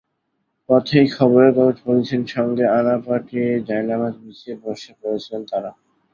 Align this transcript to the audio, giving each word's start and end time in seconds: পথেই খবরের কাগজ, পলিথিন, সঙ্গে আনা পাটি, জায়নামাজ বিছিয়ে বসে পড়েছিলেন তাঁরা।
পথেই 0.69 1.07
খবরের 1.15 1.51
কাগজ, 1.55 1.77
পলিথিন, 1.85 2.21
সঙ্গে 2.35 2.65
আনা 2.77 2.95
পাটি, 3.05 3.39
জায়নামাজ 3.67 4.13
বিছিয়ে 4.23 4.55
বসে 4.63 4.91
পড়েছিলেন 4.99 5.41
তাঁরা। 5.49 5.71